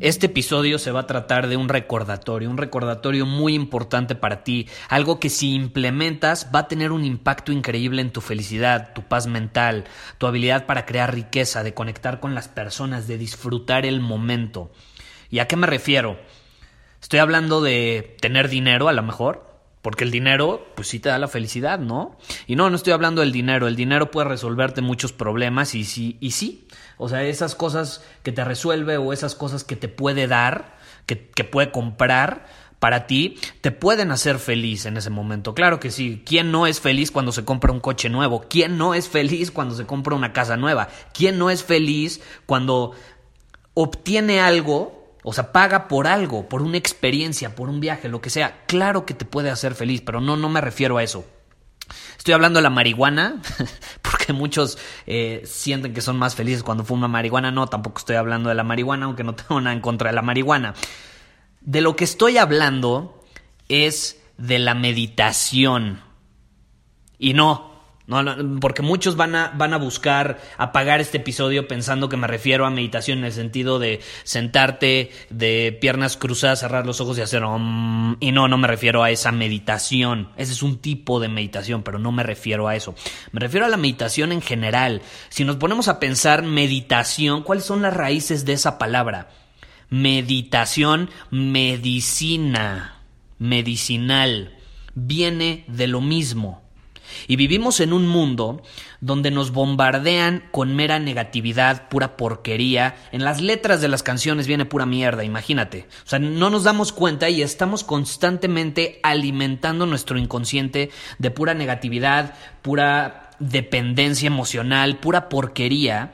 Este 0.00 0.26
episodio 0.26 0.78
se 0.78 0.92
va 0.92 1.00
a 1.00 1.06
tratar 1.06 1.46
de 1.46 1.58
un 1.58 1.68
recordatorio, 1.68 2.48
un 2.48 2.56
recordatorio 2.56 3.26
muy 3.26 3.52
importante 3.52 4.14
para 4.14 4.42
ti, 4.44 4.66
algo 4.88 5.20
que 5.20 5.28
si 5.28 5.52
implementas 5.52 6.48
va 6.54 6.60
a 6.60 6.68
tener 6.68 6.90
un 6.90 7.04
impacto 7.04 7.52
increíble 7.52 8.00
en 8.00 8.10
tu 8.10 8.22
felicidad, 8.22 8.94
tu 8.94 9.02
paz 9.02 9.26
mental, 9.26 9.84
tu 10.16 10.26
habilidad 10.26 10.64
para 10.64 10.86
crear 10.86 11.12
riqueza, 11.12 11.62
de 11.62 11.74
conectar 11.74 12.18
con 12.18 12.34
las 12.34 12.48
personas, 12.48 13.08
de 13.08 13.18
disfrutar 13.18 13.84
el 13.84 14.00
momento. 14.00 14.70
¿Y 15.28 15.40
a 15.40 15.46
qué 15.46 15.56
me 15.56 15.66
refiero? 15.66 16.18
Estoy 17.02 17.18
hablando 17.18 17.60
de 17.60 18.16
tener 18.22 18.48
dinero 18.48 18.88
a 18.88 18.94
lo 18.94 19.02
mejor, 19.02 19.49
porque 19.82 20.04
el 20.04 20.10
dinero, 20.10 20.66
pues 20.74 20.88
sí 20.88 21.00
te 21.00 21.08
da 21.08 21.18
la 21.18 21.28
felicidad, 21.28 21.78
¿no? 21.78 22.16
Y 22.46 22.56
no, 22.56 22.68
no 22.68 22.76
estoy 22.76 22.92
hablando 22.92 23.22
del 23.22 23.32
dinero. 23.32 23.66
El 23.66 23.76
dinero 23.76 24.10
puede 24.10 24.28
resolverte 24.28 24.82
muchos 24.82 25.12
problemas 25.12 25.74
y 25.74 25.84
sí, 25.84 26.18
y 26.20 26.32
sí. 26.32 26.66
O 26.98 27.08
sea, 27.08 27.22
esas 27.22 27.54
cosas 27.54 28.04
que 28.22 28.32
te 28.32 28.44
resuelve 28.44 28.98
o 28.98 29.12
esas 29.12 29.34
cosas 29.34 29.64
que 29.64 29.76
te 29.76 29.88
puede 29.88 30.26
dar, 30.26 30.76
que, 31.06 31.30
que 31.30 31.44
puede 31.44 31.70
comprar 31.70 32.46
para 32.78 33.06
ti, 33.06 33.38
te 33.60 33.70
pueden 33.70 34.10
hacer 34.10 34.38
feliz 34.38 34.84
en 34.84 34.98
ese 34.98 35.08
momento. 35.08 35.54
Claro 35.54 35.80
que 35.80 35.90
sí. 35.90 36.22
¿Quién 36.26 36.52
no 36.52 36.66
es 36.66 36.80
feliz 36.80 37.10
cuando 37.10 37.32
se 37.32 37.44
compra 37.44 37.72
un 37.72 37.80
coche 37.80 38.10
nuevo? 38.10 38.46
¿Quién 38.50 38.76
no 38.76 38.92
es 38.94 39.08
feliz 39.08 39.50
cuando 39.50 39.74
se 39.74 39.86
compra 39.86 40.14
una 40.14 40.34
casa 40.34 40.58
nueva? 40.58 40.88
¿Quién 41.14 41.38
no 41.38 41.50
es 41.50 41.64
feliz 41.64 42.20
cuando 42.44 42.92
obtiene 43.74 44.40
algo 44.40 44.99
o 45.22 45.32
sea, 45.32 45.52
paga 45.52 45.88
por 45.88 46.06
algo, 46.06 46.48
por 46.48 46.62
una 46.62 46.76
experiencia, 46.76 47.54
por 47.54 47.68
un 47.68 47.80
viaje, 47.80 48.08
lo 48.08 48.20
que 48.20 48.30
sea. 48.30 48.64
Claro 48.66 49.04
que 49.04 49.14
te 49.14 49.24
puede 49.24 49.50
hacer 49.50 49.74
feliz, 49.74 50.00
pero 50.00 50.20
no, 50.20 50.36
no 50.36 50.48
me 50.48 50.60
refiero 50.60 50.98
a 50.98 51.02
eso. 51.02 51.24
Estoy 52.16 52.34
hablando 52.34 52.58
de 52.58 52.62
la 52.62 52.70
marihuana, 52.70 53.42
porque 54.02 54.32
muchos 54.32 54.78
eh, 55.06 55.42
sienten 55.44 55.92
que 55.92 56.00
son 56.00 56.18
más 56.18 56.34
felices 56.34 56.62
cuando 56.62 56.84
fuman 56.84 57.10
marihuana. 57.10 57.50
No, 57.50 57.66
tampoco 57.66 57.98
estoy 57.98 58.16
hablando 58.16 58.48
de 58.48 58.54
la 58.54 58.64
marihuana, 58.64 59.06
aunque 59.06 59.24
no 59.24 59.34
tengo 59.36 59.60
nada 59.60 59.74
en 59.74 59.80
contra 59.80 60.10
de 60.10 60.16
la 60.16 60.22
marihuana. 60.22 60.74
De 61.60 61.80
lo 61.80 61.96
que 61.96 62.04
estoy 62.04 62.38
hablando 62.38 63.24
es 63.68 64.20
de 64.38 64.58
la 64.58 64.74
meditación. 64.74 66.00
Y 67.18 67.34
no, 67.34 67.69
porque 68.60 68.82
muchos 68.82 69.16
van 69.16 69.34
a, 69.34 69.52
van 69.54 69.72
a 69.72 69.78
buscar 69.78 70.40
apagar 70.58 71.00
este 71.00 71.18
episodio 71.18 71.68
pensando 71.68 72.08
que 72.08 72.16
me 72.16 72.26
refiero 72.26 72.66
a 72.66 72.70
meditación 72.70 73.18
en 73.18 73.24
el 73.24 73.32
sentido 73.32 73.78
de 73.78 74.00
sentarte 74.24 75.12
de 75.30 75.76
piernas 75.80 76.16
cruzadas, 76.16 76.60
cerrar 76.60 76.86
los 76.86 77.00
ojos 77.00 77.18
y 77.18 77.22
hacer 77.22 77.42
y 78.20 78.32
no, 78.32 78.48
no 78.48 78.58
me 78.58 78.68
refiero 78.68 79.02
a 79.02 79.10
esa 79.10 79.32
meditación. 79.32 80.30
Ese 80.36 80.52
es 80.52 80.62
un 80.62 80.78
tipo 80.78 81.20
de 81.20 81.28
meditación, 81.28 81.82
pero 81.82 81.98
no 81.98 82.12
me 82.12 82.22
refiero 82.22 82.68
a 82.68 82.76
eso. 82.76 82.94
Me 83.32 83.40
refiero 83.40 83.66
a 83.66 83.68
la 83.68 83.76
meditación 83.76 84.32
en 84.32 84.42
general. 84.42 85.02
Si 85.28 85.44
nos 85.44 85.56
ponemos 85.56 85.88
a 85.88 86.00
pensar 86.00 86.42
meditación, 86.42 87.42
¿cuáles 87.42 87.64
son 87.64 87.82
las 87.82 87.94
raíces 87.94 88.44
de 88.44 88.54
esa 88.54 88.78
palabra? 88.78 89.30
Meditación, 89.88 91.10
medicina, 91.30 93.00
medicinal, 93.38 94.56
viene 94.94 95.64
de 95.68 95.86
lo 95.86 96.00
mismo. 96.00 96.59
Y 97.26 97.36
vivimos 97.36 97.80
en 97.80 97.92
un 97.92 98.06
mundo 98.06 98.62
donde 99.00 99.30
nos 99.30 99.50
bombardean 99.52 100.44
con 100.50 100.74
mera 100.74 100.98
negatividad, 100.98 101.88
pura 101.88 102.16
porquería. 102.16 102.96
En 103.12 103.24
las 103.24 103.40
letras 103.40 103.80
de 103.80 103.88
las 103.88 104.02
canciones 104.02 104.46
viene 104.46 104.66
pura 104.66 104.86
mierda, 104.86 105.24
imagínate. 105.24 105.86
O 106.04 106.08
sea, 106.08 106.18
no 106.18 106.50
nos 106.50 106.64
damos 106.64 106.92
cuenta 106.92 107.30
y 107.30 107.42
estamos 107.42 107.84
constantemente 107.84 109.00
alimentando 109.02 109.86
nuestro 109.86 110.18
inconsciente 110.18 110.90
de 111.18 111.30
pura 111.30 111.54
negatividad, 111.54 112.34
pura 112.62 113.30
dependencia 113.38 114.26
emocional, 114.26 114.98
pura 114.98 115.28
porquería, 115.28 116.12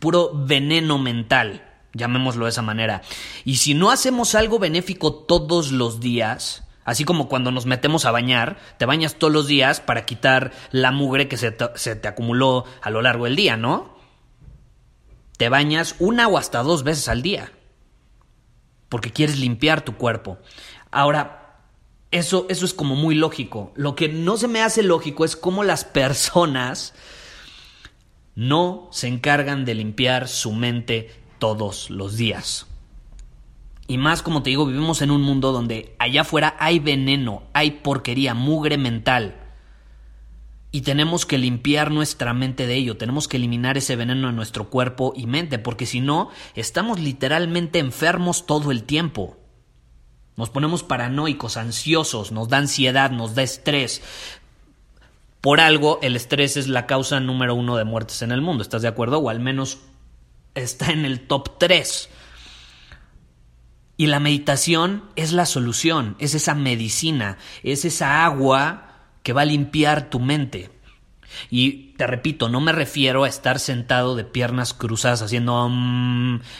puro 0.00 0.32
veneno 0.34 0.98
mental, 0.98 1.64
llamémoslo 1.92 2.46
de 2.46 2.50
esa 2.50 2.62
manera. 2.62 3.02
Y 3.44 3.56
si 3.56 3.74
no 3.74 3.90
hacemos 3.90 4.34
algo 4.34 4.58
benéfico 4.58 5.12
todos 5.14 5.70
los 5.70 6.00
días, 6.00 6.65
Así 6.86 7.04
como 7.04 7.28
cuando 7.28 7.50
nos 7.50 7.66
metemos 7.66 8.04
a 8.04 8.12
bañar, 8.12 8.58
te 8.78 8.86
bañas 8.86 9.16
todos 9.16 9.32
los 9.32 9.48
días 9.48 9.80
para 9.80 10.06
quitar 10.06 10.52
la 10.70 10.92
mugre 10.92 11.26
que 11.26 11.36
se 11.36 11.50
te, 11.50 12.08
acumuló 12.08 12.64
a 12.80 12.90
lo 12.90 13.02
largo 13.02 13.24
del 13.24 13.34
día, 13.34 13.56
¿no? 13.56 13.98
Te 15.36 15.48
bañas 15.48 15.96
una 15.98 16.28
o 16.28 16.38
hasta 16.38 16.62
dos 16.62 16.84
veces 16.84 17.08
al 17.08 17.22
día. 17.22 17.50
Porque 18.88 19.10
quieres 19.10 19.36
limpiar 19.36 19.84
tu 19.84 19.96
cuerpo. 19.96 20.38
Ahora, 20.92 21.58
eso, 22.12 22.46
eso 22.48 22.64
es 22.64 22.72
como 22.72 22.94
muy 22.94 23.16
lógico. 23.16 23.72
Lo 23.74 23.96
que 23.96 24.08
no 24.08 24.36
se 24.36 24.46
me 24.46 24.62
hace 24.62 24.84
lógico 24.84 25.24
es 25.24 25.34
cómo 25.34 25.64
las 25.64 25.84
personas 25.84 26.94
no 28.36 28.88
se 28.92 29.08
encargan 29.08 29.64
de 29.64 29.74
limpiar 29.74 30.28
su 30.28 30.52
mente 30.52 31.10
todos 31.40 31.90
los 31.90 32.16
días. 32.16 32.68
Y 33.88 33.98
más, 33.98 34.22
como 34.22 34.42
te 34.42 34.50
digo, 34.50 34.66
vivimos 34.66 35.00
en 35.02 35.10
un 35.10 35.22
mundo 35.22 35.52
donde 35.52 35.94
allá 35.98 36.22
afuera 36.22 36.56
hay 36.58 36.78
veneno, 36.80 37.44
hay 37.52 37.70
porquería, 37.70 38.34
mugre 38.34 38.78
mental. 38.78 39.36
Y 40.72 40.80
tenemos 40.80 41.24
que 41.24 41.38
limpiar 41.38 41.92
nuestra 41.92 42.34
mente 42.34 42.66
de 42.66 42.74
ello, 42.74 42.96
tenemos 42.96 43.28
que 43.28 43.36
eliminar 43.36 43.78
ese 43.78 43.96
veneno 43.96 44.28
en 44.28 44.36
nuestro 44.36 44.68
cuerpo 44.68 45.12
y 45.16 45.26
mente, 45.26 45.58
porque 45.58 45.86
si 45.86 46.00
no, 46.00 46.30
estamos 46.54 46.98
literalmente 46.98 47.78
enfermos 47.78 48.44
todo 48.46 48.72
el 48.72 48.82
tiempo. 48.82 49.38
Nos 50.36 50.50
ponemos 50.50 50.82
paranoicos, 50.82 51.56
ansiosos, 51.56 52.32
nos 52.32 52.48
da 52.48 52.58
ansiedad, 52.58 53.10
nos 53.10 53.34
da 53.34 53.42
estrés. 53.42 54.02
Por 55.40 55.60
algo, 55.60 56.00
el 56.02 56.16
estrés 56.16 56.56
es 56.56 56.66
la 56.66 56.86
causa 56.86 57.20
número 57.20 57.54
uno 57.54 57.76
de 57.76 57.84
muertes 57.84 58.20
en 58.22 58.32
el 58.32 58.42
mundo, 58.42 58.62
¿estás 58.62 58.82
de 58.82 58.88
acuerdo? 58.88 59.18
O 59.18 59.30
al 59.30 59.38
menos 59.38 59.78
está 60.54 60.90
en 60.90 61.04
el 61.04 61.26
top 61.26 61.58
3. 61.58 62.10
Y 63.96 64.06
la 64.06 64.20
meditación 64.20 65.04
es 65.16 65.32
la 65.32 65.46
solución, 65.46 66.16
es 66.18 66.34
esa 66.34 66.54
medicina, 66.54 67.38
es 67.62 67.84
esa 67.84 68.24
agua 68.24 68.86
que 69.22 69.32
va 69.32 69.42
a 69.42 69.46
limpiar 69.46 70.10
tu 70.10 70.20
mente. 70.20 70.70
Y 71.50 71.94
te 71.96 72.06
repito, 72.06 72.48
no 72.48 72.60
me 72.60 72.72
refiero 72.72 73.24
a 73.24 73.28
estar 73.28 73.58
sentado 73.58 74.16
de 74.16 74.24
piernas 74.24 74.74
cruzadas 74.74 75.22
haciendo 75.22 75.70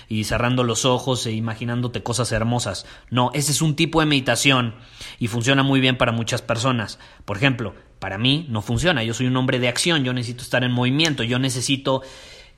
y 0.08 0.24
cerrando 0.24 0.64
los 0.64 0.84
ojos 0.84 1.26
e 1.26 1.32
imaginándote 1.32 2.02
cosas 2.02 2.32
hermosas. 2.32 2.86
No, 3.10 3.30
ese 3.34 3.52
es 3.52 3.62
un 3.62 3.76
tipo 3.76 4.00
de 4.00 4.06
meditación 4.06 4.74
y 5.18 5.28
funciona 5.28 5.62
muy 5.62 5.80
bien 5.80 5.96
para 5.98 6.12
muchas 6.12 6.42
personas. 6.42 6.98
Por 7.24 7.36
ejemplo, 7.36 7.74
para 7.98 8.18
mí 8.18 8.46
no 8.48 8.62
funciona. 8.62 9.02
Yo 9.04 9.14
soy 9.14 9.26
un 9.26 9.36
hombre 9.36 9.58
de 9.58 9.68
acción, 9.68 10.04
yo 10.04 10.12
necesito 10.12 10.42
estar 10.42 10.64
en 10.64 10.72
movimiento, 10.72 11.22
yo 11.22 11.38
necesito 11.38 12.02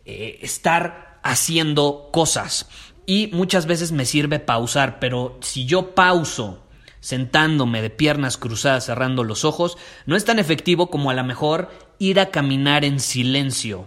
eh, 0.05 0.39
estar 0.43 1.21
haciendo 1.23 2.11
cosas 2.13 2.69
y 3.09 3.31
muchas 3.33 3.65
veces 3.65 3.91
me 3.91 4.05
sirve 4.05 4.39
pausar, 4.39 4.99
pero 4.99 5.39
si 5.41 5.65
yo 5.65 5.95
pauso 5.95 6.63
sentándome 7.01 7.81
de 7.81 7.89
piernas 7.89 8.37
cruzadas 8.37 8.85
cerrando 8.85 9.25
los 9.25 9.47
ojos, 9.47 9.79
no 10.05 10.15
es 10.15 10.27
tan 10.27 10.39
efectivo 10.39 10.91
como 10.91 11.09
a 11.09 11.15
lo 11.15 11.25
mejor 11.25 11.71
ir 11.99 12.21
a 12.21 12.31
caminar 12.31 12.85
en 12.85 13.01
silencio. 13.01 13.87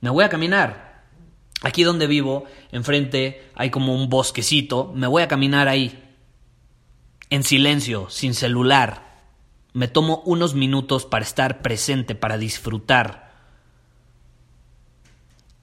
Me 0.00 0.10
voy 0.10 0.22
a 0.22 0.28
caminar. 0.28 1.02
Aquí 1.62 1.82
donde 1.82 2.06
vivo, 2.06 2.44
enfrente 2.70 3.50
hay 3.56 3.70
como 3.70 3.96
un 3.96 4.08
bosquecito, 4.08 4.92
me 4.94 5.08
voy 5.08 5.24
a 5.24 5.28
caminar 5.28 5.66
ahí. 5.66 6.04
En 7.30 7.42
silencio, 7.42 8.08
sin 8.10 8.32
celular. 8.32 9.24
Me 9.72 9.88
tomo 9.88 10.22
unos 10.24 10.54
minutos 10.54 11.04
para 11.04 11.24
estar 11.24 11.62
presente, 11.62 12.14
para 12.14 12.38
disfrutar. 12.38 13.26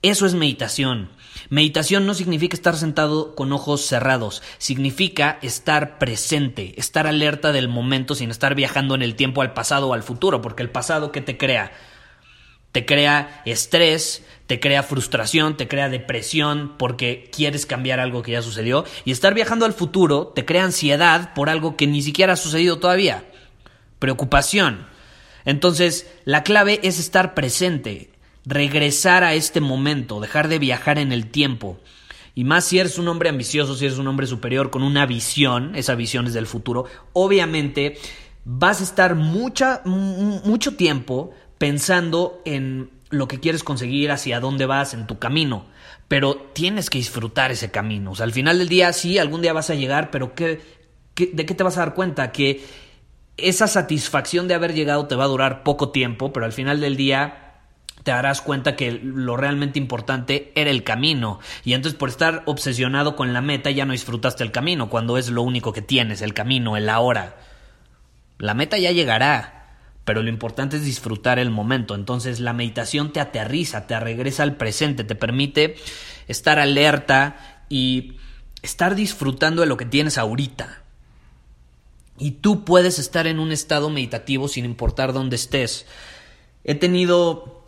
Eso 0.01 0.25
es 0.25 0.33
meditación. 0.33 1.11
Meditación 1.49 2.05
no 2.05 2.13
significa 2.13 2.55
estar 2.55 2.75
sentado 2.75 3.35
con 3.35 3.51
ojos 3.51 3.85
cerrados, 3.85 4.41
significa 4.57 5.39
estar 5.41 5.99
presente, 5.99 6.73
estar 6.77 7.07
alerta 7.07 7.51
del 7.51 7.67
momento 7.67 8.15
sin 8.15 8.31
estar 8.31 8.55
viajando 8.55 8.95
en 8.95 9.01
el 9.01 9.15
tiempo 9.15 9.41
al 9.41 9.53
pasado 9.53 9.89
o 9.89 9.93
al 9.93 10.03
futuro, 10.03 10.41
porque 10.41 10.63
el 10.63 10.69
pasado 10.69 11.11
¿qué 11.11 11.21
te 11.21 11.37
crea? 11.37 11.71
Te 12.71 12.85
crea 12.85 13.43
estrés, 13.45 14.23
te 14.47 14.59
crea 14.59 14.81
frustración, 14.81 15.57
te 15.57 15.67
crea 15.67 15.89
depresión 15.89 16.73
porque 16.77 17.29
quieres 17.31 17.67
cambiar 17.67 17.99
algo 17.99 18.23
que 18.23 18.31
ya 18.31 18.41
sucedió 18.41 18.83
y 19.05 19.11
estar 19.11 19.35
viajando 19.35 19.65
al 19.65 19.73
futuro 19.73 20.31
te 20.35 20.43
crea 20.43 20.63
ansiedad 20.63 21.33
por 21.35 21.49
algo 21.49 21.77
que 21.77 21.85
ni 21.85 22.01
siquiera 22.01 22.33
ha 22.33 22.37
sucedido 22.37 22.79
todavía. 22.79 23.25
Preocupación. 23.99 24.87
Entonces, 25.45 26.09
la 26.25 26.43
clave 26.43 26.79
es 26.83 26.99
estar 26.99 27.33
presente, 27.35 28.12
regresar 28.45 29.23
a 29.23 29.33
este 29.33 29.61
momento, 29.61 30.19
dejar 30.19 30.47
de 30.47 30.59
viajar 30.59 30.99
en 30.99 31.11
el 31.11 31.27
tiempo. 31.27 31.79
Y 32.35 32.43
más 32.43 32.65
si 32.65 32.79
eres 32.79 32.97
un 32.97 33.07
hombre 33.07 33.29
ambicioso, 33.29 33.75
si 33.75 33.85
eres 33.85 33.97
un 33.97 34.07
hombre 34.07 34.27
superior 34.27 34.69
con 34.69 34.83
una 34.83 35.05
visión, 35.05 35.75
esa 35.75 35.95
visión 35.95 36.25
es 36.27 36.33
del 36.33 36.47
futuro, 36.47 36.85
obviamente 37.13 37.97
vas 38.45 38.81
a 38.81 38.83
estar 38.83 39.15
mucha, 39.15 39.81
mucho 39.85 40.75
tiempo 40.75 41.31
pensando 41.57 42.41
en 42.45 42.89
lo 43.09 43.27
que 43.27 43.39
quieres 43.39 43.63
conseguir, 43.63 44.11
hacia 44.11 44.39
dónde 44.39 44.65
vas 44.65 44.93
en 44.93 45.07
tu 45.07 45.19
camino. 45.19 45.65
Pero 46.07 46.35
tienes 46.35 46.89
que 46.89 46.97
disfrutar 46.97 47.51
ese 47.51 47.71
camino. 47.71 48.11
O 48.11 48.15
sea, 48.15 48.25
al 48.25 48.33
final 48.33 48.57
del 48.57 48.67
día 48.67 48.91
sí, 48.91 49.19
algún 49.19 49.41
día 49.41 49.53
vas 49.53 49.69
a 49.69 49.75
llegar, 49.75 50.11
pero 50.11 50.33
¿qué, 50.33 50.59
de 51.15 51.45
qué 51.45 51.53
te 51.53 51.63
vas 51.63 51.77
a 51.77 51.81
dar 51.81 51.93
cuenta? 51.93 52.31
Que 52.31 52.65
esa 53.37 53.67
satisfacción 53.67 54.47
de 54.47 54.55
haber 54.55 54.73
llegado 54.73 55.07
te 55.07 55.15
va 55.15 55.23
a 55.23 55.27
durar 55.27 55.63
poco 55.63 55.89
tiempo, 55.89 56.33
pero 56.33 56.45
al 56.45 56.51
final 56.51 56.81
del 56.81 56.97
día 56.97 57.42
te 58.03 58.11
darás 58.11 58.41
cuenta 58.41 58.75
que 58.75 58.91
lo 58.91 59.37
realmente 59.37 59.79
importante 59.79 60.51
era 60.55 60.69
el 60.69 60.83
camino. 60.83 61.39
Y 61.63 61.73
entonces 61.73 61.97
por 61.97 62.09
estar 62.09 62.43
obsesionado 62.45 63.15
con 63.15 63.33
la 63.33 63.41
meta 63.41 63.71
ya 63.71 63.85
no 63.85 63.93
disfrutaste 63.93 64.43
el 64.43 64.51
camino, 64.51 64.89
cuando 64.89 65.17
es 65.17 65.29
lo 65.29 65.41
único 65.41 65.73
que 65.73 65.81
tienes, 65.81 66.21
el 66.21 66.33
camino, 66.33 66.77
el 66.77 66.89
ahora. 66.89 67.37
La 68.37 68.53
meta 68.53 68.77
ya 68.77 68.91
llegará, 68.91 69.77
pero 70.03 70.21
lo 70.21 70.29
importante 70.29 70.77
es 70.77 70.83
disfrutar 70.83 71.39
el 71.39 71.49
momento. 71.49 71.95
Entonces 71.95 72.41
la 72.41 72.53
meditación 72.53 73.13
te 73.13 73.21
aterriza, 73.21 73.87
te 73.87 73.99
regresa 73.99 74.43
al 74.43 74.57
presente, 74.57 75.05
te 75.05 75.15
permite 75.15 75.75
estar 76.27 76.59
alerta 76.59 77.65
y 77.69 78.17
estar 78.61 78.95
disfrutando 78.95 79.61
de 79.61 79.67
lo 79.67 79.77
que 79.77 79.85
tienes 79.85 80.17
ahorita. 80.17 80.81
Y 82.17 82.31
tú 82.31 82.65
puedes 82.65 82.99
estar 82.99 83.27
en 83.27 83.39
un 83.39 83.51
estado 83.51 83.89
meditativo 83.89 84.47
sin 84.47 84.65
importar 84.65 85.13
dónde 85.13 85.37
estés. 85.37 85.85
He 86.63 86.75
tenido 86.75 87.62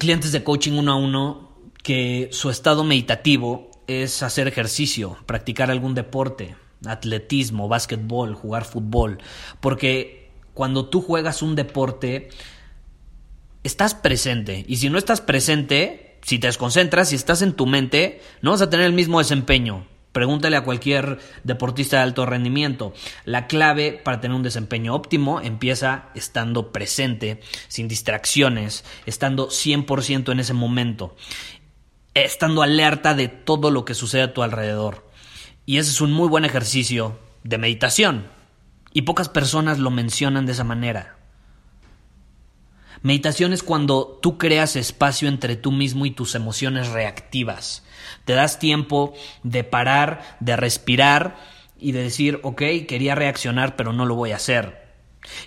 clientes 0.00 0.32
de 0.32 0.42
coaching 0.42 0.72
uno 0.72 0.92
a 0.92 0.96
uno 0.96 1.50
que 1.82 2.30
su 2.32 2.48
estado 2.50 2.84
meditativo 2.84 3.70
es 3.86 4.22
hacer 4.22 4.48
ejercicio, 4.48 5.18
practicar 5.26 5.70
algún 5.70 5.94
deporte, 5.94 6.56
atletismo, 6.86 7.68
básquetbol, 7.68 8.34
jugar 8.34 8.64
fútbol, 8.64 9.18
porque 9.60 10.30
cuando 10.54 10.88
tú 10.88 11.02
juegas 11.02 11.42
un 11.42 11.54
deporte, 11.54 12.30
estás 13.62 13.94
presente, 13.94 14.64
y 14.66 14.76
si 14.76 14.88
no 14.88 14.96
estás 14.96 15.20
presente, 15.20 16.18
si 16.22 16.38
te 16.38 16.46
desconcentras, 16.46 17.10
si 17.10 17.16
estás 17.16 17.42
en 17.42 17.52
tu 17.52 17.66
mente, 17.66 18.22
no 18.40 18.52
vas 18.52 18.62
a 18.62 18.70
tener 18.70 18.86
el 18.86 18.94
mismo 18.94 19.18
desempeño. 19.18 19.86
Pregúntale 20.12 20.56
a 20.56 20.64
cualquier 20.64 21.18
deportista 21.44 21.98
de 21.98 22.02
alto 22.02 22.26
rendimiento. 22.26 22.92
La 23.24 23.46
clave 23.46 23.92
para 23.92 24.20
tener 24.20 24.36
un 24.36 24.42
desempeño 24.42 24.94
óptimo 24.94 25.40
empieza 25.40 26.08
estando 26.14 26.72
presente, 26.72 27.40
sin 27.68 27.86
distracciones, 27.86 28.84
estando 29.06 29.48
100% 29.48 30.32
en 30.32 30.40
ese 30.40 30.52
momento, 30.52 31.14
estando 32.14 32.62
alerta 32.62 33.14
de 33.14 33.28
todo 33.28 33.70
lo 33.70 33.84
que 33.84 33.94
sucede 33.94 34.22
a 34.22 34.34
tu 34.34 34.42
alrededor. 34.42 35.08
Y 35.64 35.78
ese 35.78 35.90
es 35.90 36.00
un 36.00 36.10
muy 36.10 36.28
buen 36.28 36.44
ejercicio 36.44 37.16
de 37.44 37.58
meditación. 37.58 38.26
Y 38.92 39.02
pocas 39.02 39.28
personas 39.28 39.78
lo 39.78 39.92
mencionan 39.92 40.44
de 40.44 40.52
esa 40.52 40.64
manera. 40.64 41.19
Meditación 43.02 43.52
es 43.52 43.62
cuando 43.62 44.18
tú 44.20 44.36
creas 44.36 44.76
espacio 44.76 45.28
entre 45.28 45.56
tú 45.56 45.72
mismo 45.72 46.04
y 46.06 46.10
tus 46.10 46.34
emociones 46.34 46.88
reactivas. 46.88 47.82
Te 48.24 48.34
das 48.34 48.58
tiempo 48.58 49.14
de 49.42 49.64
parar, 49.64 50.36
de 50.40 50.56
respirar 50.56 51.36
y 51.78 51.92
de 51.92 52.02
decir, 52.02 52.40
ok, 52.42 52.62
quería 52.86 53.14
reaccionar, 53.14 53.76
pero 53.76 53.92
no 53.92 54.04
lo 54.04 54.14
voy 54.14 54.32
a 54.32 54.36
hacer. 54.36 54.80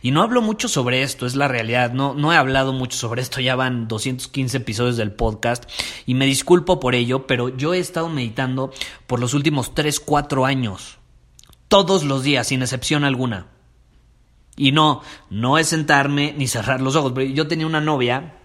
Y 0.01 0.11
no 0.11 0.21
hablo 0.21 0.41
mucho 0.41 0.67
sobre 0.67 1.01
esto, 1.01 1.25
es 1.25 1.35
la 1.35 1.47
realidad, 1.47 1.93
no, 1.93 2.13
no 2.13 2.31
he 2.31 2.37
hablado 2.37 2.73
mucho 2.73 2.97
sobre 2.97 3.21
esto, 3.21 3.41
ya 3.41 3.55
van 3.55 3.87
215 3.87 4.57
episodios 4.57 4.97
del 4.97 5.11
podcast 5.11 5.69
y 6.05 6.13
me 6.13 6.25
disculpo 6.25 6.79
por 6.79 6.93
ello, 6.93 7.25
pero 7.25 7.49
yo 7.49 7.73
he 7.73 7.79
estado 7.79 8.07
meditando 8.09 8.71
por 9.07 9.19
los 9.19 9.33
últimos 9.33 9.73
3, 9.73 9.99
4 9.99 10.45
años, 10.45 10.99
todos 11.67 12.03
los 12.03 12.23
días, 12.23 12.47
sin 12.47 12.61
excepción 12.61 13.03
alguna. 13.03 13.52
Y 14.55 14.71
no, 14.71 15.01
no 15.29 15.57
es 15.57 15.67
sentarme 15.67 16.33
ni 16.37 16.47
cerrar 16.47 16.81
los 16.81 16.95
ojos. 16.95 17.13
Yo 17.33 17.47
tenía 17.47 17.65
una 17.65 17.81
novia 17.81 18.35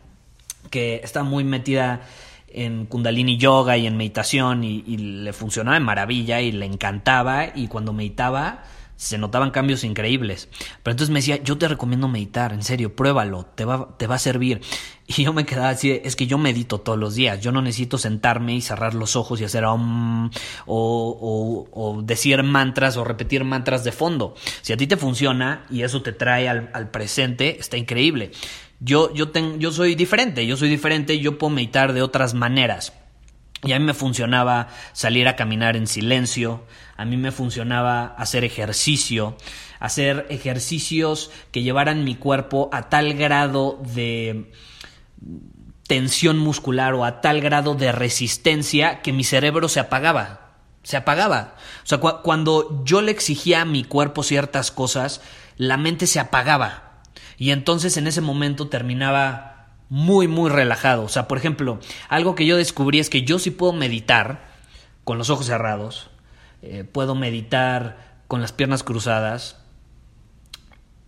que 0.70 1.00
está 1.02 1.22
muy 1.22 1.44
metida 1.44 2.02
en 2.48 2.86
kundalini 2.86 3.36
yoga 3.36 3.76
y 3.76 3.86
en 3.86 3.96
meditación 3.96 4.64
y, 4.64 4.82
y, 4.86 4.96
le 4.96 5.32
funcionaba 5.32 5.74
de 5.74 5.84
maravilla 5.84 6.40
y 6.40 6.52
le 6.52 6.64
encantaba 6.64 7.46
y 7.54 7.68
cuando 7.68 7.92
meditaba 7.92 8.64
se 8.98 9.16
notaban 9.16 9.52
cambios 9.52 9.84
increíbles. 9.84 10.48
Pero 10.82 10.92
entonces 10.92 11.10
me 11.10 11.20
decía, 11.20 11.36
yo 11.36 11.56
te 11.56 11.68
recomiendo 11.68 12.08
meditar, 12.08 12.52
en 12.52 12.64
serio, 12.64 12.96
pruébalo, 12.96 13.46
te 13.54 13.64
va, 13.64 13.96
te 13.96 14.06
va 14.06 14.16
a 14.16 14.18
servir. 14.18 14.60
Y 15.10 15.24
yo 15.24 15.32
me 15.32 15.46
quedaba 15.46 15.70
así, 15.70 15.90
es 16.04 16.16
que 16.16 16.26
yo 16.26 16.36
medito 16.36 16.82
todos 16.82 16.98
los 16.98 17.14
días, 17.14 17.40
yo 17.40 17.50
no 17.50 17.62
necesito 17.62 17.96
sentarme 17.96 18.54
y 18.54 18.60
cerrar 18.60 18.92
los 18.92 19.16
ojos 19.16 19.40
y 19.40 19.44
hacer 19.44 19.64
o, 19.64 19.80
o, 20.66 22.02
decir 22.02 22.42
mantras 22.42 22.98
o 22.98 23.04
repetir 23.04 23.42
mantras 23.42 23.84
de 23.84 23.92
fondo. 23.92 24.34
Si 24.60 24.74
a 24.74 24.76
ti 24.76 24.86
te 24.86 24.98
funciona 24.98 25.64
y 25.70 25.80
eso 25.80 26.02
te 26.02 26.12
trae 26.12 26.46
al, 26.46 26.68
al 26.74 26.90
presente, 26.90 27.58
está 27.58 27.78
increíble. 27.78 28.32
Yo, 28.80 29.14
yo, 29.14 29.32
yo 29.58 29.72
soy 29.72 29.94
diferente, 29.94 30.46
yo 30.46 30.58
soy 30.58 30.68
diferente, 30.68 31.18
yo 31.18 31.38
puedo 31.38 31.54
meditar 31.54 31.94
de 31.94 32.02
otras 32.02 32.34
maneras. 32.34 32.92
Y 33.64 33.72
a 33.72 33.78
mí 33.78 33.84
me 33.84 33.94
funcionaba 33.94 34.68
salir 34.92 35.26
a 35.26 35.36
caminar 35.36 35.76
en 35.76 35.86
silencio, 35.86 36.64
a 36.96 37.04
mí 37.04 37.16
me 37.16 37.32
funcionaba 37.32 38.06
hacer 38.06 38.44
ejercicio, 38.44 39.36
hacer 39.80 40.26
ejercicios 40.30 41.30
que 41.50 41.62
llevaran 41.62 42.04
mi 42.04 42.14
cuerpo 42.14 42.70
a 42.72 42.88
tal 42.88 43.14
grado 43.14 43.80
de 43.94 44.52
tensión 45.88 46.38
muscular 46.38 46.94
o 46.94 47.04
a 47.04 47.20
tal 47.20 47.40
grado 47.40 47.74
de 47.74 47.90
resistencia 47.92 49.00
que 49.00 49.12
mi 49.12 49.24
cerebro 49.24 49.68
se 49.68 49.80
apagaba, 49.80 50.52
se 50.84 50.96
apagaba. 50.96 51.56
O 51.82 51.86
sea, 51.86 51.98
cuando 51.98 52.84
yo 52.84 53.00
le 53.00 53.10
exigía 53.10 53.62
a 53.62 53.64
mi 53.64 53.82
cuerpo 53.82 54.22
ciertas 54.22 54.70
cosas, 54.70 55.20
la 55.56 55.76
mente 55.76 56.06
se 56.06 56.20
apagaba. 56.20 57.02
Y 57.38 57.50
entonces 57.50 57.96
en 57.96 58.06
ese 58.06 58.20
momento 58.20 58.68
terminaba 58.68 59.57
muy, 59.88 60.28
muy 60.28 60.50
relajado. 60.50 61.04
O 61.04 61.08
sea, 61.08 61.28
por 61.28 61.38
ejemplo, 61.38 61.78
algo 62.08 62.34
que 62.34 62.46
yo 62.46 62.56
descubrí 62.56 62.98
es 62.98 63.10
que 63.10 63.22
yo 63.22 63.38
sí 63.38 63.50
puedo 63.50 63.72
meditar 63.72 64.48
con 65.04 65.18
los 65.18 65.30
ojos 65.30 65.46
cerrados, 65.46 66.10
eh, 66.62 66.84
puedo 66.84 67.14
meditar 67.14 68.22
con 68.28 68.40
las 68.40 68.52
piernas 68.52 68.82
cruzadas, 68.82 69.56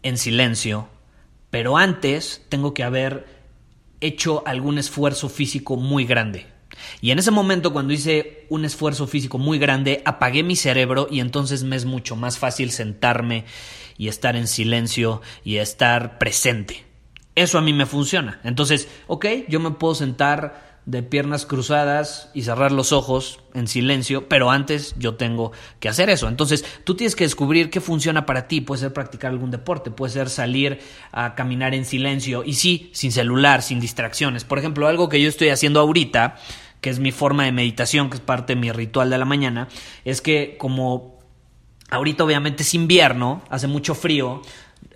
en 0.03 0.17
silencio, 0.17 0.89
pero 1.51 1.77
antes 1.77 2.47
tengo 2.49 2.73
que 2.73 2.83
haber 2.83 3.27
hecho 4.01 4.43
algún 4.47 4.79
esfuerzo 4.79 5.29
físico 5.29 5.77
muy 5.77 6.07
grande. 6.07 6.47
Y 7.01 7.11
en 7.11 7.19
ese 7.19 7.31
momento, 7.31 7.73
cuando 7.73 7.93
hice 7.93 8.47
un 8.49 8.65
esfuerzo 8.65 9.07
físico 9.07 9.37
muy 9.37 9.59
grande, 9.59 10.03
apagué 10.07 10.43
mi 10.43 10.57
cerebro 10.57 11.09
y 11.11 11.21
entonces 11.21 11.65
me 11.65 11.77
es 11.77 11.85
mucho 11.85 12.17
más 12.17 12.39
fácil 12.39 12.71
sentarme 12.71 13.45
y 13.99 14.09
estar 14.09 14.37
en 14.37 14.47
silencio 14.47 15.21
y 15.45 15.57
estar 15.57 16.19
presente. 16.19 16.90
Eso 17.35 17.59
a 17.59 17.63
mí 17.63 17.73
me 17.73 17.87
funciona. 17.87 18.41
Entonces, 18.45 18.89
ok, 19.07 19.27
yo 19.49 19.61
me 19.61 19.71
puedo 19.71 19.95
sentar 19.95 20.71
de 20.87 21.03
piernas 21.03 21.47
cruzadas 21.47 22.31
y 22.35 22.43
cerrar 22.43 22.73
los 22.73 22.93
ojos 22.93 23.41
en 23.55 23.69
silencio, 23.69 24.29
pero 24.29 24.51
antes 24.51 24.95
yo 24.99 25.15
tengo 25.15 25.53
que 25.79 25.89
hacer 25.89 26.11
eso. 26.11 26.27
Entonces, 26.27 26.65
tú 26.85 26.97
tienes 26.97 27.15
que 27.15 27.25
descubrir 27.25 27.71
qué 27.71 27.81
funciona 27.81 28.27
para 28.27 28.49
ti. 28.49 28.61
Puede 28.61 28.81
ser 28.81 28.93
practicar 28.93 29.31
algún 29.31 29.51
deporte, 29.51 29.91
puede 29.91 30.13
ser 30.13 30.31
salir 30.31 30.81
a 31.13 31.35
caminar 31.35 31.75
en 31.75 31.85
silencio 31.85 32.43
y 32.45 32.55
sí, 32.55 32.91
sin 32.93 33.13
celular, 33.13 33.63
sin 33.63 33.79
distracciones. 33.79 34.45
Por 34.45 34.59
ejemplo, 34.59 34.89
algo 34.89 35.09
que 35.09 35.21
yo 35.21 35.29
estoy 35.29 35.51
haciendo 35.51 35.81
ahorita, 35.81 36.37
que 36.81 36.91
es 36.91 36.99
mi 36.99 37.13
forma 37.13 37.45
de 37.45 37.53
meditación, 37.53 38.09
que 38.09 38.17
es 38.17 38.23
parte 38.23 38.55
de 38.55 38.61
mi 38.61 38.73
ritual 38.73 39.11
de 39.11 39.19
la 39.19 39.27
mañana, 39.27 39.69
es 40.05 40.21
que 40.21 40.57
como 40.59 41.21
ahorita 41.91 42.25
obviamente 42.25 42.63
es 42.63 42.75
invierno, 42.75 43.43
hace 43.51 43.67
mucho 43.67 43.95
frío, 43.95 44.43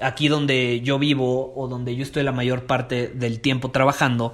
aquí 0.00 0.29
donde 0.29 0.81
yo 0.81 0.99
vivo 0.99 1.53
o 1.57 1.69
donde 1.69 1.95
yo 1.95 2.03
estoy 2.03 2.23
la 2.23 2.33
mayor 2.33 2.64
parte 2.64 3.09
del 3.09 3.41
tiempo 3.41 3.71
trabajando, 3.71 4.33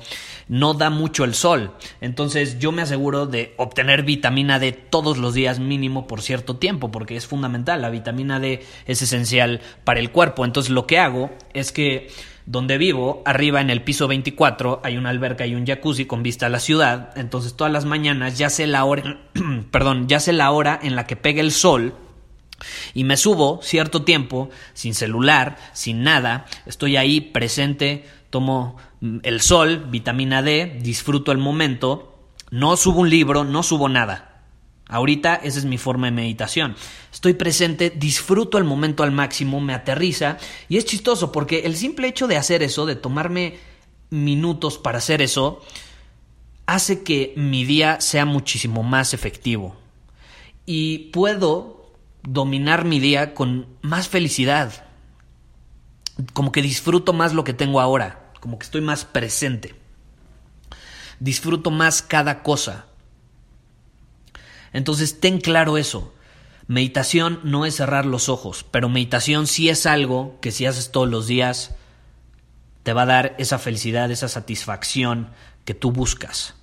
no 0.48 0.74
da 0.74 0.90
mucho 0.90 1.24
el 1.24 1.34
sol. 1.34 1.72
Entonces 2.00 2.58
yo 2.58 2.72
me 2.72 2.82
aseguro 2.82 3.26
de 3.26 3.54
obtener 3.56 4.02
vitamina 4.02 4.58
D 4.58 4.72
todos 4.72 5.18
los 5.18 5.34
días 5.34 5.58
mínimo 5.58 6.06
por 6.06 6.22
cierto 6.22 6.56
tiempo, 6.56 6.90
porque 6.90 7.16
es 7.16 7.26
fundamental. 7.26 7.82
La 7.82 7.90
vitamina 7.90 8.40
D 8.40 8.64
es 8.86 9.02
esencial 9.02 9.60
para 9.84 10.00
el 10.00 10.10
cuerpo. 10.10 10.44
Entonces 10.44 10.70
lo 10.70 10.86
que 10.86 10.98
hago 10.98 11.30
es 11.52 11.72
que 11.72 12.08
donde 12.46 12.78
vivo, 12.78 13.22
arriba 13.26 13.60
en 13.60 13.70
el 13.70 13.82
piso 13.82 14.08
24, 14.08 14.80
hay 14.82 14.96
una 14.96 15.10
alberca 15.10 15.46
y 15.46 15.54
un 15.54 15.66
jacuzzi 15.66 16.06
con 16.06 16.22
vista 16.22 16.46
a 16.46 16.48
la 16.48 16.58
ciudad. 16.58 17.12
Entonces 17.16 17.54
todas 17.54 17.72
las 17.72 17.84
mañanas 17.84 18.38
ya 18.38 18.50
sé 18.50 18.66
la 18.66 18.84
hora, 18.84 19.20
perdón, 19.70 20.08
ya 20.08 20.20
sé 20.20 20.32
la 20.32 20.50
hora 20.50 20.78
en 20.82 20.96
la 20.96 21.06
que 21.06 21.16
pega 21.16 21.40
el 21.40 21.52
sol. 21.52 21.94
Y 22.94 23.04
me 23.04 23.16
subo 23.16 23.60
cierto 23.62 24.02
tiempo, 24.02 24.50
sin 24.74 24.94
celular, 24.94 25.56
sin 25.72 26.02
nada, 26.02 26.46
estoy 26.66 26.96
ahí 26.96 27.20
presente, 27.20 28.04
tomo 28.30 28.76
mm, 29.00 29.18
el 29.22 29.40
sol, 29.40 29.86
vitamina 29.90 30.42
D, 30.42 30.78
disfruto 30.82 31.32
el 31.32 31.38
momento, 31.38 32.18
no 32.50 32.76
subo 32.76 33.00
un 33.00 33.10
libro, 33.10 33.44
no 33.44 33.62
subo 33.62 33.88
nada. 33.88 34.26
Ahorita 34.90 35.36
esa 35.36 35.60
es 35.60 35.64
mi 35.64 35.78
forma 35.78 36.08
de 36.08 36.12
meditación. 36.12 36.74
Estoy 37.12 37.34
presente, 37.34 37.90
disfruto 37.90 38.58
el 38.58 38.64
momento 38.64 39.04
al 39.04 39.12
máximo, 39.12 39.60
me 39.60 39.72
aterriza 39.72 40.36
y 40.68 40.78
es 40.78 40.84
chistoso 40.84 41.30
porque 41.30 41.60
el 41.60 41.76
simple 41.76 42.08
hecho 42.08 42.26
de 42.26 42.36
hacer 42.36 42.64
eso, 42.64 42.86
de 42.86 42.96
tomarme 42.96 43.58
minutos 44.10 44.78
para 44.78 44.98
hacer 44.98 45.22
eso, 45.22 45.62
hace 46.66 47.04
que 47.04 47.32
mi 47.36 47.64
día 47.64 48.00
sea 48.00 48.24
muchísimo 48.24 48.82
más 48.82 49.14
efectivo. 49.14 49.76
Y 50.66 51.10
puedo 51.12 51.79
dominar 52.22 52.84
mi 52.84 53.00
día 53.00 53.34
con 53.34 53.66
más 53.82 54.08
felicidad. 54.08 54.84
Como 56.32 56.52
que 56.52 56.62
disfruto 56.62 57.12
más 57.12 57.32
lo 57.32 57.44
que 57.44 57.54
tengo 57.54 57.80
ahora, 57.80 58.32
como 58.40 58.58
que 58.58 58.64
estoy 58.64 58.80
más 58.80 59.04
presente. 59.04 59.74
Disfruto 61.18 61.70
más 61.70 62.02
cada 62.02 62.42
cosa 62.42 62.86
entonces 64.72 65.20
ten 65.20 65.40
claro 65.40 65.76
eso. 65.76 66.14
Meditación 66.66 67.40
no 67.42 67.66
es 67.66 67.76
cerrar 67.76 68.06
los 68.06 68.28
ojos, 68.28 68.64
pero 68.70 68.88
meditación 68.88 69.46
sí 69.46 69.68
es 69.68 69.86
algo 69.86 70.38
que 70.40 70.52
si 70.52 70.66
haces 70.66 70.92
todos 70.92 71.08
los 71.08 71.26
días 71.26 71.74
te 72.84 72.92
va 72.92 73.02
a 73.02 73.06
dar 73.06 73.34
esa 73.38 73.58
felicidad, 73.58 74.10
esa 74.10 74.28
satisfacción 74.28 75.30
que 75.64 75.74
tú 75.74 75.90
buscas. 75.90 76.54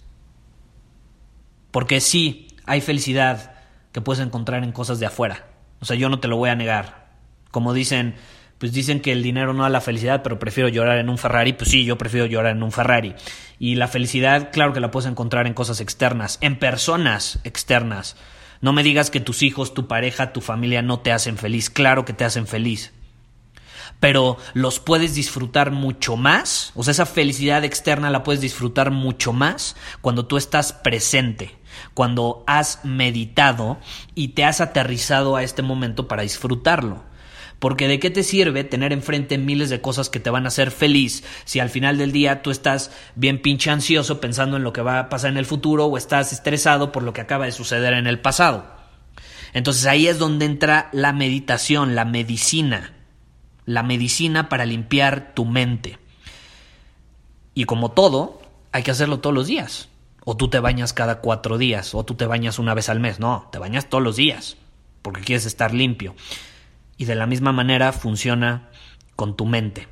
Porque 1.71 1.99
sí, 1.99 2.47
hay 2.65 2.79
felicidad 2.79 3.56
que 3.98 4.01
puedes 4.01 4.24
encontrar 4.24 4.63
en 4.63 4.72
cosas 4.74 5.00
de 5.00 5.08
afuera. 5.08 5.48
O 5.80 5.86
sea, 5.86 5.96
yo 5.96 6.08
no 6.08 6.20
te 6.20 6.27
lo 6.27 6.38
voy 6.38 6.51
a 6.51 6.56
negar. 6.56 7.08
Como 7.50 7.74
dicen, 7.74 8.13
pues 8.60 8.72
dicen 8.72 9.00
que 9.00 9.12
el 9.12 9.24
dinero 9.24 9.56
no 9.56 9.63
da 9.63 9.70
la 9.70 9.82
felicidad, 9.82 10.22
pero 10.22 10.38
prefiero 10.38 10.70
llorar 10.70 11.00
en 11.00 11.10
un 11.10 11.18
Ferrari, 11.18 11.54
pues 11.54 11.72
sí, 11.72 11.84
yo 11.84 11.98
prefiero 11.98 12.27
llorar 12.27 12.56
en 12.56 12.62
un 12.62 12.72
Ferrari. 12.72 13.16
Y 13.58 13.74
la 13.74 13.88
felicidad, 13.88 14.51
claro 14.51 14.72
que 14.72 14.82
la 14.82 14.92
puedes 14.92 15.10
encontrar 15.10 15.48
en 15.48 15.56
cosas 15.56 15.82
externas, 15.82 16.38
en 16.42 16.60
personas 16.60 17.39
externas. 17.44 18.18
No 18.62 18.72
me 18.72 18.84
digas 18.84 19.10
que 19.10 19.20
tus 19.20 19.42
hijos, 19.42 19.74
tu 19.74 19.88
pareja, 19.88 20.32
tu 20.32 20.42
familia 20.42 20.84
no 20.84 21.00
te 21.00 21.12
hacen 21.12 21.39
feliz, 21.39 21.72
claro 21.72 22.06
que 22.06 22.13
te 22.13 22.24
hacen 22.24 22.46
feliz. 22.46 22.94
Pero 24.00 24.38
los 24.54 24.80
puedes 24.80 25.16
disfrutar 25.16 25.72
mucho 25.72 26.18
más, 26.18 26.72
o 26.75 26.84
sea, 26.84 26.92
esa 26.92 27.08
felicidad 27.08 27.63
externa 27.63 28.12
la 28.12 28.22
puedes 28.22 28.42
disfrutar 28.42 28.92
mucho 28.92 29.34
más 29.34 29.75
cuando 30.01 30.27
tú 30.27 30.38
estás 30.38 30.72
presente, 30.72 31.56
cuando 31.93 32.43
has 32.48 32.84
meditado 32.84 33.77
y 34.15 34.29
te 34.29 34.46
has 34.46 34.62
aterrizado 34.62 35.36
a 35.36 35.43
este 35.43 35.62
momento 35.62 36.07
para 36.07 36.24
disfrutarlo. 36.24 37.03
Porque 37.60 37.88
de 37.88 38.00
qué 38.00 38.12
te 38.12 38.24
sirve 38.24 38.63
tener 38.63 38.93
enfrente 38.93 39.38
miles 39.38 39.69
de 39.69 39.81
cosas 39.81 40.10
que 40.10 40.19
te 40.19 40.29
van 40.29 40.46
a 40.46 40.50
hacer 40.50 40.69
feliz 40.69 41.24
si 41.43 41.60
al 41.60 41.69
final 41.69 41.98
del 41.98 42.12
día 42.12 42.43
tú 42.43 42.51
estás 42.51 42.91
bien 43.15 43.41
pinche 43.41 43.72
ansioso 43.72 44.22
pensando 44.22 44.57
en 44.57 44.63
lo 44.63 44.74
que 44.74 44.81
va 44.81 45.00
a 45.00 45.10
pasar 45.10 45.31
en 45.31 45.38
el 45.38 45.46
futuro 45.46 45.86
o 45.86 45.98
estás 45.98 46.34
estresado 46.34 46.91
por 46.91 47.01
lo 47.01 47.13
que 47.13 47.22
acaba 47.22 47.46
de 47.46 47.51
suceder 47.51 47.93
en 47.93 48.05
el 48.05 48.19
pasado. 48.19 48.77
Entonces 49.53 49.88
ahí 49.88 50.07
es 50.07 50.19
donde 50.19 50.46
entra 50.46 50.89
la 50.91 51.13
meditación, 51.13 51.96
la 51.96 52.05
medicina, 52.05 52.93
la 53.65 53.81
medicina 53.81 54.50
para 54.50 54.65
limpiar 54.65 55.34
tu 55.34 55.46
mente. 55.46 55.98
Y 57.55 57.63
como 57.63 57.89
todo, 57.89 58.39
hay 58.72 58.84
que 58.84 58.91
hacerlo 58.91 59.19
todos 59.19 59.34
los 59.34 59.48
días. 59.48 59.89
O 60.29 60.36
tú 60.36 60.50
te 60.50 60.60
bañas 60.60 60.91
cada 60.91 61.22
cuatro 61.22 61.57
días, 61.57 61.96
o 61.96 62.03
tú 62.03 62.15
te 62.15 62.25
bañas 62.25 62.60
una 62.60 62.74
vez 62.74 62.89
al 62.89 63.00
mes. 63.00 63.22
No, 63.22 63.48
te 63.50 63.60
bañas 63.60 63.88
todos 63.88 64.03
los 64.03 64.17
días, 64.17 64.57
porque 65.01 65.22
quieres 65.22 65.46
estar 65.46 65.74
limpio 65.74 66.15
y 66.98 67.05
de 67.05 67.15
la 67.15 67.27
misma 67.27 67.51
manera 67.51 67.93
funciona 67.93 68.69
con 69.15 69.38
tu 69.38 69.46
mente. 69.46 69.88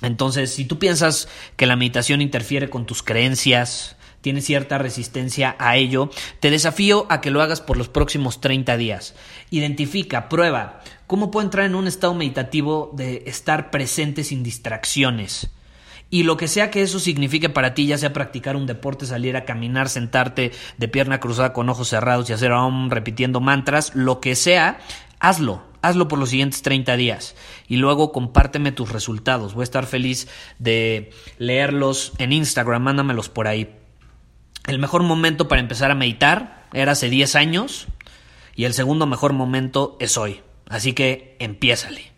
Entonces, 0.00 0.54
si 0.54 0.64
tú 0.64 0.78
piensas 0.78 1.28
que 1.56 1.66
la 1.66 1.76
meditación 1.76 2.22
interfiere 2.22 2.70
con 2.70 2.86
tus 2.86 3.02
creencias, 3.02 3.96
tienes 4.20 4.44
cierta 4.44 4.78
resistencia 4.78 5.56
a 5.58 5.76
ello, 5.76 6.08
te 6.38 6.50
desafío 6.50 7.06
a 7.10 7.20
que 7.20 7.32
lo 7.32 7.42
hagas 7.42 7.60
por 7.60 7.76
los 7.76 7.88
próximos 7.88 8.40
30 8.40 8.76
días. 8.76 9.16
Identifica, 9.50 10.28
prueba, 10.28 10.80
cómo 11.08 11.32
puedo 11.32 11.44
entrar 11.44 11.66
en 11.66 11.74
un 11.74 11.88
estado 11.88 12.14
meditativo 12.14 12.92
de 12.94 13.24
estar 13.26 13.70
presente 13.70 14.22
sin 14.22 14.44
distracciones. 14.44 15.50
Y 16.10 16.22
lo 16.22 16.36
que 16.36 16.48
sea 16.48 16.70
que 16.70 16.82
eso 16.82 17.00
signifique 17.00 17.50
para 17.50 17.74
ti, 17.74 17.86
ya 17.86 17.98
sea 17.98 18.12
practicar 18.12 18.56
un 18.56 18.66
deporte, 18.66 19.04
salir 19.04 19.36
a 19.36 19.44
caminar, 19.44 19.88
sentarte 19.88 20.52
de 20.78 20.88
pierna 20.88 21.20
cruzada 21.20 21.52
con 21.52 21.68
ojos 21.68 21.88
cerrados 21.88 22.30
y 22.30 22.32
hacer 22.32 22.52
aún 22.52 22.90
repitiendo 22.90 23.40
mantras, 23.40 23.94
lo 23.94 24.20
que 24.20 24.34
sea, 24.34 24.78
hazlo 25.20 25.68
hazlo 25.82 26.08
por 26.08 26.18
los 26.18 26.30
siguientes 26.30 26.62
30 26.62 26.96
días 26.96 27.34
y 27.68 27.76
luego 27.76 28.12
compárteme 28.12 28.72
tus 28.72 28.90
resultados. 28.90 29.54
Voy 29.54 29.62
a 29.62 29.64
estar 29.64 29.86
feliz 29.86 30.28
de 30.58 31.12
leerlos 31.38 32.12
en 32.18 32.32
Instagram, 32.32 32.82
mándamelos 32.82 33.28
por 33.28 33.46
ahí. 33.46 33.74
El 34.66 34.78
mejor 34.78 35.02
momento 35.02 35.48
para 35.48 35.60
empezar 35.60 35.90
a 35.90 35.94
meditar 35.94 36.66
era 36.72 36.92
hace 36.92 37.08
10 37.08 37.36
años 37.36 37.86
y 38.54 38.64
el 38.64 38.74
segundo 38.74 39.06
mejor 39.06 39.32
momento 39.32 39.96
es 40.00 40.16
hoy. 40.16 40.42
Así 40.68 40.92
que 40.92 41.36
empiézale. 41.38 42.17